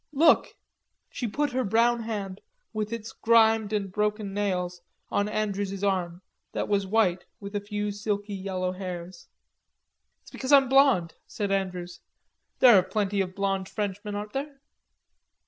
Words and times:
Look." 0.13 0.55
She 1.11 1.27
put 1.27 1.51
her 1.51 1.63
brown 1.63 2.01
hand, 2.01 2.41
with 2.73 2.91
its 2.91 3.11
grimed 3.11 3.71
and 3.71 3.91
broken 3.91 4.33
nails, 4.33 4.81
on 5.11 5.29
Andrews's 5.29 5.83
arm, 5.83 6.23
that 6.53 6.67
was 6.67 6.87
white 6.87 7.25
with 7.39 7.55
a 7.55 7.61
few 7.61 7.91
silky 7.91 8.33
yellow 8.33 8.71
hairs. 8.71 9.27
"It's 10.23 10.31
because 10.31 10.51
I'm 10.51 10.67
blond," 10.69 11.13
said 11.27 11.51
Andrews. 11.51 11.99
"There 12.61 12.75
are 12.75 12.81
plenty 12.81 13.21
of 13.21 13.35
blond 13.35 13.69
Frenchmen, 13.69 14.15
aren't 14.15 14.33
there?" 14.33 14.59